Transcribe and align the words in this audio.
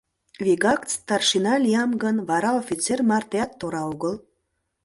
Вигак 0.45 0.81
старшина 0.95 1.53
лиям 1.63 1.91
гын, 2.03 2.17
вара 2.29 2.51
офицер 2.61 2.99
мартеат 3.09 3.51
тора 3.59 3.81
огыл. 3.91 4.15